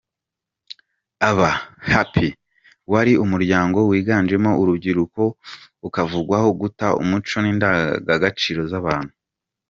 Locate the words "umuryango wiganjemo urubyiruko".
3.23-5.21